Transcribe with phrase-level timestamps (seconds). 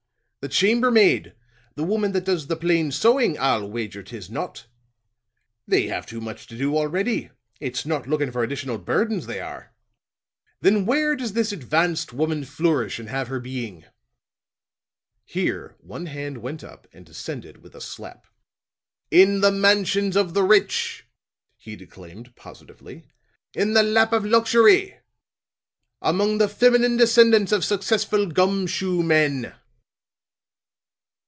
[0.43, 1.35] The chambermaid?
[1.75, 3.37] The woman that does the plain sewing?
[3.37, 4.65] I'll wager 'tis not.
[5.67, 9.71] They have too much to do already; it's not looking for additional burdens they are.
[10.59, 13.85] Then where does this advanced woman flourish and have her being?"
[15.25, 18.25] Here one hand went up and descended with a slap.
[19.11, 21.05] "In the mansions of the rich,"
[21.55, 23.05] he declaimed positively;
[23.53, 25.01] "in the lap of luxury.
[26.01, 29.53] Among the feminine descendants of successful gum shoe men!"